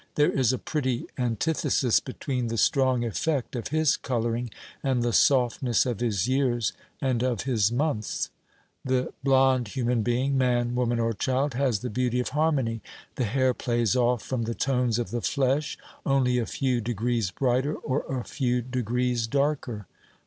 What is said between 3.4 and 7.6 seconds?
of his colouring and the softness of his years and of